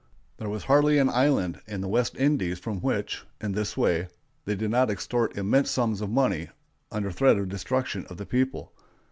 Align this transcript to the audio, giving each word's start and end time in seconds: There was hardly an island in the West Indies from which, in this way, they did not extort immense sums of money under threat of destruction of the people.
There 0.37 0.49
was 0.49 0.63
hardly 0.63 0.97
an 0.97 1.09
island 1.11 1.61
in 1.67 1.81
the 1.81 1.87
West 1.87 2.15
Indies 2.15 2.57
from 2.57 2.79
which, 2.79 3.23
in 3.39 3.51
this 3.51 3.77
way, 3.77 4.07
they 4.45 4.55
did 4.55 4.71
not 4.71 4.89
extort 4.89 5.37
immense 5.37 5.69
sums 5.69 6.01
of 6.01 6.09
money 6.09 6.49
under 6.91 7.11
threat 7.11 7.37
of 7.37 7.49
destruction 7.49 8.07
of 8.09 8.17
the 8.17 8.25
people. 8.25 8.73